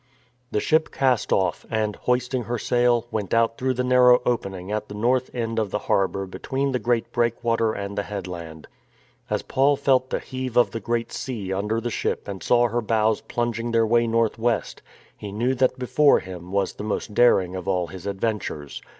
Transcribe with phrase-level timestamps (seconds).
[0.51, 4.87] The ship cast off, and, hoisting her sail, went out through the narrow opening at
[4.87, 8.67] the north end of the harbour between the great breakwater and the head land.
[9.29, 12.81] As Paul felt the heave of the Great Sea under the ship and saw her
[12.81, 14.81] bows plunging their way north west,
[15.15, 18.81] he knew that before him was the most daring of all his adventures.